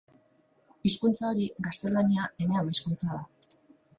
Hizkuntza 0.89 1.25
hori, 1.31 1.43
gaztelania, 1.67 2.25
ene 2.45 2.57
ama-hizkuntza 2.63 3.13
da. 3.13 3.21